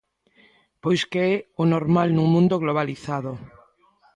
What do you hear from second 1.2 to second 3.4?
é o normal nun mundo globalizado.